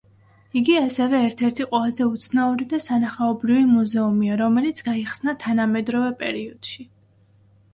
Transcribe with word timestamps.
იგი 0.59 0.75
ასევე 0.77 1.17
ერთ-ერთი 1.25 1.67
ყველაზე 1.73 2.07
უცნაური 2.13 2.67
და 2.71 2.79
სანახაობრივი 2.85 3.67
მუზეუმია, 3.75 4.39
რომელიც 4.43 4.83
გაიხსნა 4.89 5.37
თანამედროვე 5.45 6.09
პერიოდში. 6.25 6.89